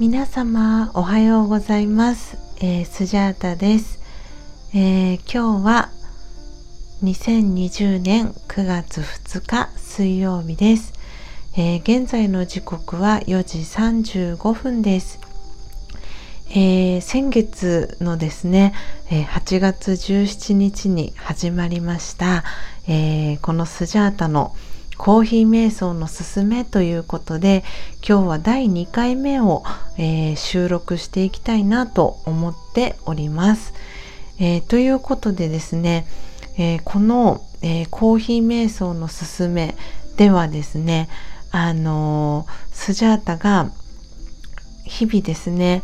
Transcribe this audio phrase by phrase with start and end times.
[0.00, 4.00] 皆様おはようございます、えー、スジャータです、
[4.74, 5.90] えー、今日は
[7.04, 10.94] 2020年9月2日水曜日です、
[11.56, 15.20] えー、現在の時刻は4時35分です。
[16.50, 18.74] えー、先月のですね、
[19.10, 22.42] えー、8月17日に始まりました、
[22.88, 24.54] えー、このスジャータの
[24.96, 27.64] コーヒー瞑想のすすめということで
[28.06, 29.64] 今日は第2回目を、
[29.98, 33.74] えー、収録していきたいなと思っております。
[34.38, 36.06] えー、ということでですね、
[36.58, 39.74] えー、この、えコーヒー瞑想のすすめ
[40.16, 41.08] ではですね
[41.50, 43.70] あのスジャータが
[44.84, 45.82] 日々ですね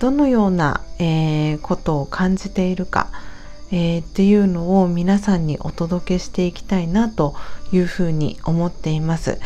[0.00, 3.10] どのような、えことを感じているか
[3.76, 7.34] えー、っていうのを皆さんにお届けしていきたいなと
[7.72, 9.40] いうふうに思っています。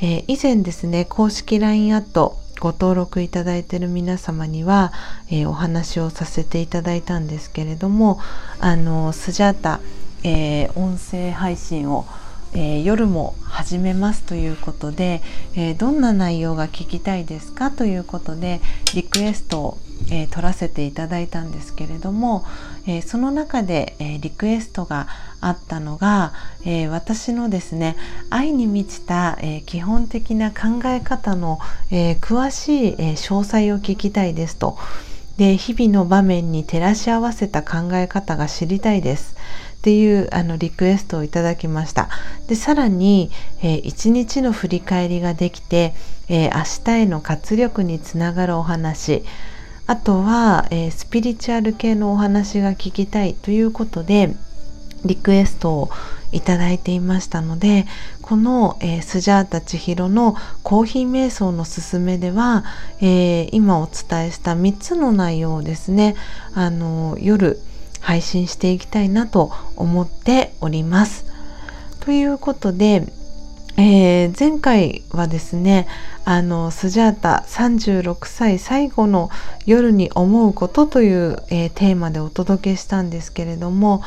[0.00, 4.92] えー、以前ですね公式 LINE アットご登録いただいている皆様には、
[5.30, 8.18] えー、お話をさせていただいたんですけれども
[8.58, 9.80] あのスジャータ、
[10.22, 12.06] えー、音声配信を
[12.56, 15.22] えー、夜も始めますということで、
[15.56, 18.60] えー、どんな内容が聞きたいですかということで
[18.94, 19.78] リクエストを、
[20.10, 22.44] えー、取らせていただいたんですけれども、
[22.86, 25.06] えその中で、えリクエストが
[25.40, 26.32] あったのが、
[26.64, 27.96] え私のですね
[28.30, 31.58] 愛に満ちた、え基本的な考え方の、
[31.90, 34.76] え詳しい、え詳細を聞きたいですと。
[35.36, 39.34] で日々の場面に照らし合わせた考え方が知りたいです。
[39.78, 42.08] っていうあのリクエストをいただきました。
[42.48, 43.30] でさらに、
[43.62, 45.92] えー、一日の振り返りができて、
[46.28, 49.24] えー、明日への活力につながるお話。
[49.86, 54.34] あとは、えー、スピリチュアル系のお話が聞きたいということで
[55.04, 55.90] リクエストを
[56.32, 57.86] いただいていましたので
[58.22, 62.64] この、えー、スジャータ千尋のコーヒー瞑想のすすめでは、
[63.00, 66.16] えー、今お伝えした3つの内容をですね
[66.54, 67.58] あの夜
[68.00, 71.24] 配信していきたいなと思っております。
[72.00, 73.06] ということで、
[73.78, 75.88] えー、前回はですね
[76.24, 79.30] あのスジャータ36歳最後の
[79.66, 84.02] 夜に思うことという、えー、テーマでお届けしたんですけれども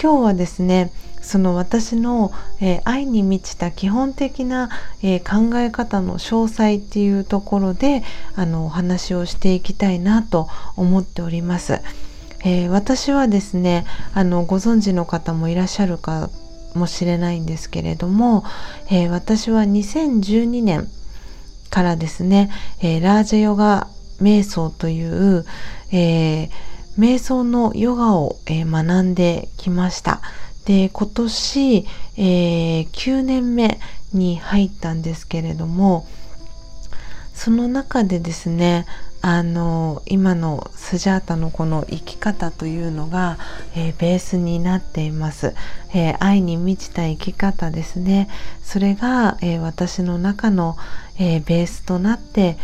[0.00, 4.70] 今日はですねその私の、えー、愛に満ちた基本的な、
[5.04, 8.02] え考え方の詳細っていうところで
[8.34, 11.80] あのお話をしていきたいなと思っております。
[12.44, 16.28] えー、私はですねあのご存知の方もいらっしゃるか
[16.74, 18.44] もしれないんですけれども、
[18.90, 20.88] え、私は2012年
[21.72, 22.50] からですね、
[22.80, 23.88] えー、ラージェヨガ
[24.20, 25.46] 瞑想という、
[25.90, 26.50] え
[26.98, 30.20] 瞑想のヨガを、え学んできました。
[30.66, 31.86] で今年、
[32.18, 33.80] え9年目
[34.12, 36.06] に入ったんですけれども
[37.32, 38.86] その中でですね
[39.24, 43.38] あの今のスジャータのこの生き方というのが、
[43.76, 45.54] えー、ベースになっています、
[45.94, 48.28] えー、愛に満ちた生き方ですね。
[48.64, 50.76] それが、えー、私の中の、
[51.18, 52.56] えベースとなって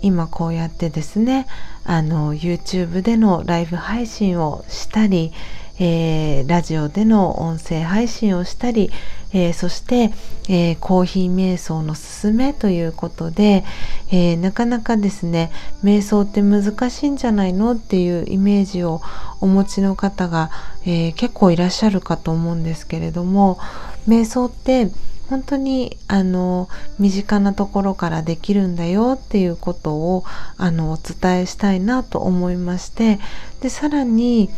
[0.00, 1.46] 今こうやってですね
[1.84, 5.32] あの YouTube でのライブ配信をしたり、
[5.80, 8.90] えー、ラジオでの音声配信をしたり、
[9.32, 10.12] えー、そして、
[10.48, 13.64] えー、コーヒー瞑想のすすめということで、
[14.10, 15.50] えなかなかですね
[15.84, 19.00] 瞑想って難しいんじゃないのっていうイメージを
[19.40, 20.50] お持ちの方が、
[20.86, 23.58] え結構いらっしゃるかと思うんですけれども
[24.08, 24.90] 瞑想って
[25.28, 26.68] 本当にあの
[26.98, 30.24] 身近なところからできるんだよっていうことを
[30.56, 33.18] あのお伝えしたいなと思いまして
[33.60, 34.48] でさらに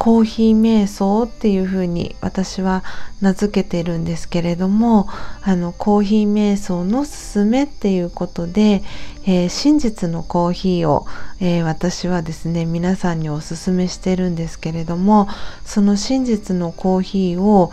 [0.00, 2.82] コーヒー瞑想っていうふうに私は
[3.20, 5.10] 名付けてるんですけれども
[5.42, 8.82] あのコーヒー瞑想のすすめっていうことで、
[9.26, 11.06] えー、真実のコーヒーを、
[11.38, 15.28] えー、私はですね皆さんにおすすめしてるんですけれども
[15.66, 17.70] その真実のコーヒーを、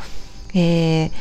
[0.54, 1.12] えー、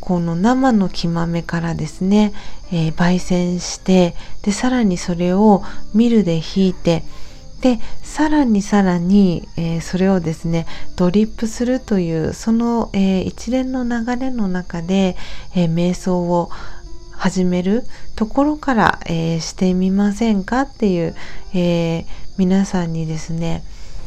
[0.00, 2.32] この生の木豆からですね、
[2.72, 5.62] え焙煎してでさらにそれを
[5.94, 7.04] ミルでひいて
[7.60, 10.66] でさらにさらに、えー、それをですね
[10.96, 15.16] ドリップするというその、えー、一連の流れの中で、
[15.54, 16.50] えー、瞑想を
[17.12, 17.84] 始める
[18.16, 21.14] ところから、えしてみませんかっていう、
[21.52, 22.06] え
[22.38, 23.62] 皆さんにですね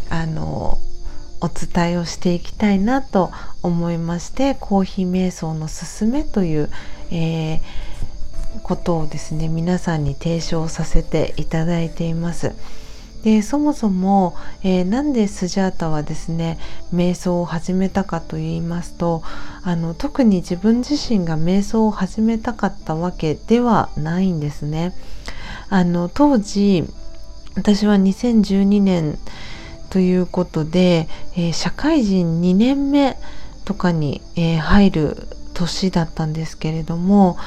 [0.09, 0.79] あの
[1.39, 3.29] お伝えをしていきたいなと
[3.61, 6.71] 思いましてコーヒー瞑想のすすめという、
[7.11, 7.61] え
[8.63, 12.55] ことをですね皆さんに提唱させていただいています。
[13.23, 16.59] でそもそも、えー、なんでスジャータはですね
[16.93, 19.23] 瞑想を始めたかと言いますと
[19.63, 24.93] あの特に自分自身が瞑想を始めたかったわけではないんですね。
[25.69, 26.83] あの当時
[27.55, 29.17] 私は2012年
[29.89, 33.17] ということで、えー、社会人2年目
[33.63, 37.37] とかに、えー、入る年だったんですけれども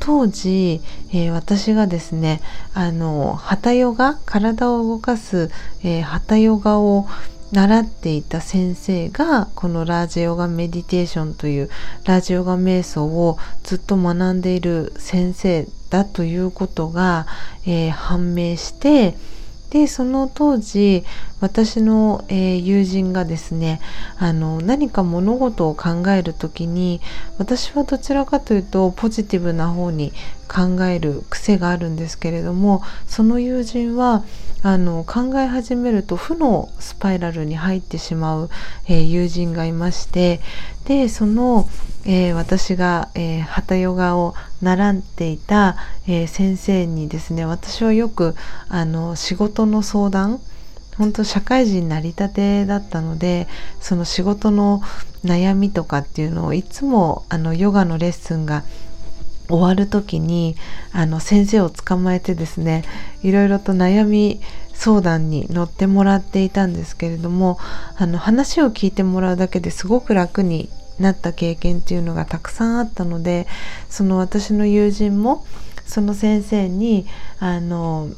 [0.00, 0.80] 当時、
[1.10, 2.40] えー、私がですね
[2.74, 5.50] あのハタヨガ体を動かす、
[5.82, 7.06] えー、ハタヨガを
[7.52, 11.70] 習っていた先生がこのラージヨガメディテーションという
[12.04, 17.26] ラージヨガ瞑想をずっと学んでいる先生だということが、
[17.64, 19.16] えー、判明して
[19.70, 21.04] でその当時
[21.40, 23.80] 私の、えー、友人がですね
[24.18, 27.00] あの何か物事を考える時に
[27.38, 30.12] 私はどちらかというとポジティブな方に
[30.48, 34.24] 考える癖があるんですけれどもその友人は
[34.62, 38.50] あの考え始めると負のスパイラルに入ってしまう、
[38.88, 40.40] えー、友人がいまして
[40.86, 41.68] でその、
[42.06, 45.76] えー、私が、えー、ハタヨガを習っていた、
[46.06, 48.34] えー、先生にですね私はよく
[48.70, 50.40] あの仕事の相談
[50.96, 53.48] 本当社会人なりたてだったので
[53.80, 54.82] その仕事の
[55.24, 58.62] 悩みとかっていうのをいつもあのヨガのレッスンが
[59.48, 60.56] 終わる時に
[60.92, 62.84] あの先生を捕まえてですね
[63.22, 64.40] いろいろと悩み
[64.72, 67.58] 相談に乗ってもらっていたんですけれども
[67.96, 70.68] あの話を聞いてもらうだけですごく楽に
[70.98, 73.46] なった経験っていうのがたくさんあったので
[73.88, 75.44] その私の友人も
[75.86, 77.06] その先生に
[77.38, 78.08] あの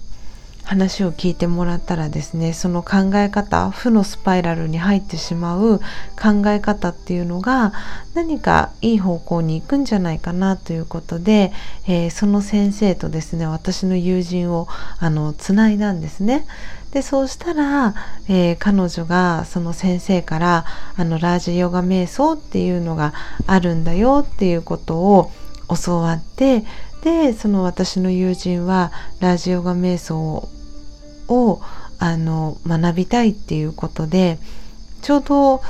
[0.66, 5.78] 話を聞いてもらったらですねその考え方負のスパイラルに入ってしまう
[6.20, 7.72] 考え方っていうのが
[8.14, 11.52] 何かいい方向に行くんじゃないかなということで、
[11.86, 14.66] えー、その先生とですね私の友人を
[14.98, 16.46] あのつないだんですね。
[16.90, 17.94] でそうしたら、
[18.28, 20.64] えー、彼女がその先生から
[20.96, 23.12] あのラージヨガ瞑想っていうのが
[23.46, 25.30] あるんだよっていうことを
[25.84, 26.64] 教わって
[27.02, 30.48] でその私の友人はラジヨガ瞑想を
[31.28, 31.60] を
[31.98, 34.38] あの学びたいっていうことで
[35.02, 35.60] ちょうど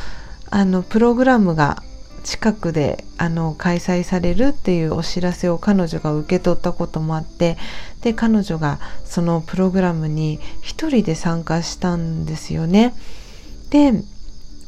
[0.50, 1.82] あのプログラムが
[2.26, 7.56] 近くであの開催されるっていうお知らせを彼女が受け取ったこともあって
[8.02, 12.94] で彼女がそのプログラムに一人で参加したんですよね。
[13.70, 13.92] で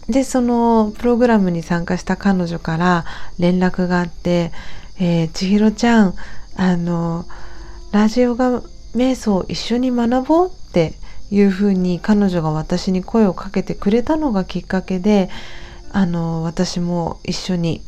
[0.08, 3.04] でそのプログラムに参加した彼女から
[3.38, 4.52] 連絡があって
[4.98, 6.14] 「えー、千尋ちゃん
[6.56, 7.26] あの
[7.92, 8.62] ラジオが
[8.94, 10.94] 瞑想を一緒に学ぼう」っって
[11.30, 15.30] いうふうに彼女が私に声をかけてくれたのがきっかけで
[15.90, 17.82] あの私も一緒に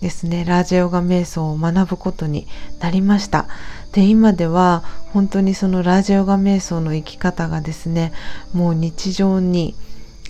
[0.00, 2.46] ですねラージオガ瞑想を学ぶことに
[2.80, 3.46] なりました
[3.92, 4.82] で今では
[5.12, 8.12] 本当にそのラージオガ瞑想の生き方がですね
[8.52, 9.74] もう日常に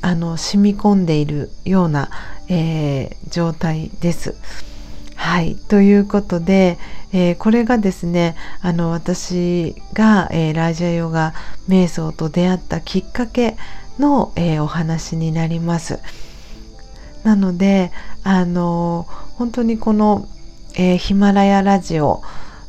[0.01, 2.11] あの染み込んでいるような、
[2.49, 4.35] えー、状態です。
[5.25, 6.79] はいということで、
[7.15, 11.33] えー、これがですねあの私が、えー、ラージャヨガ
[11.67, 13.57] 瞑想と出会ったきっかけ
[13.99, 15.99] の、えー、お話になります。
[17.25, 17.91] なので
[18.23, 19.07] あの
[19.37, 20.29] 本当にこの、
[20.77, 22.23] えヒマラヤラジオ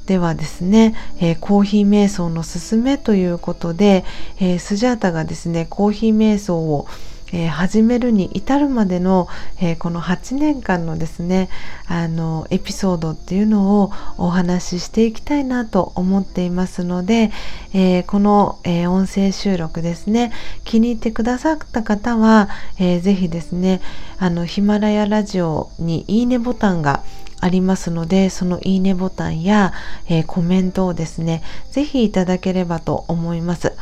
[0.06, 4.06] ではですね、えー、コーヒー瞑想のすすめということで、
[4.40, 6.88] えー、スジャータがですねコーヒー瞑想を
[7.36, 9.28] えー、始めるに至るまでの、
[9.60, 11.50] えー、この8年間のですね
[11.86, 17.32] あのエピソードっていうのをお話ししていきたいなと思っていますので、
[17.74, 20.32] えー、この、え音声収録ですね
[20.64, 22.48] 気に入ってくださった方は、
[22.80, 23.82] えー、ぜひですね
[24.18, 27.04] あのヒマラヤラジオにいいねボタンが
[27.42, 29.74] ありますのでそのいいねボタンや、
[30.08, 33.74] えコメントをですねぜひいただければと思います。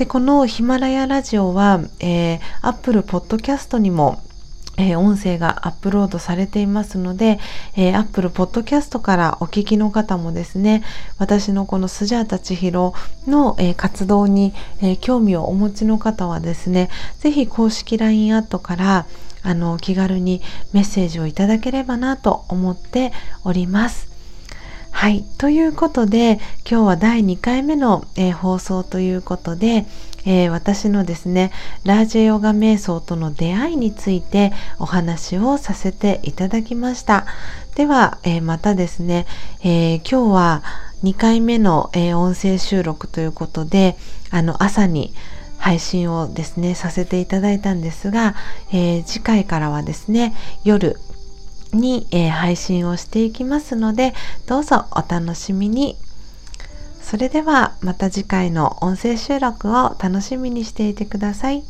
[0.00, 4.22] でこのヒマラヤラジオは、えー、Apple Podcast にも
[4.78, 7.38] えー、音声がアップロードされていますので、
[7.76, 10.82] えー、Apple Podcast からお聞きの方もですね、
[11.18, 12.94] 私のこのスジャータ千尋
[13.26, 16.88] の、えー、活動に、えー、興味をお持ちの方はですね、
[17.18, 19.06] ぜひ公式 LINE アットから
[19.42, 20.40] あの気軽に
[20.72, 23.12] メッセージをいただければなと思って
[23.44, 24.09] おります。
[24.90, 25.24] はい。
[25.38, 29.86] ということで、今日は第2回目の、えー、放送ということで、
[30.26, 31.52] えー、私のですね、
[31.84, 37.24] ラージェヨガ瞑想との出会いについてお話をさせていただきました。
[37.76, 39.26] では、えー、またですね、
[39.64, 40.62] え今日は
[41.02, 43.96] 2回目の、え音声収録ということで、
[44.30, 45.14] あの、朝に
[45.56, 48.34] 配信をですね、させていただいたんですが、
[48.70, 50.98] え次回からはですね、夜
[51.72, 54.14] に、えー、配信をしていきますので
[54.46, 55.96] どうぞお楽しみに
[57.00, 61.64] それではまた次回の音声収録を楽しみにしていてください。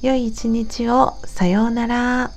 [0.00, 2.35] 良い一日をさようなら。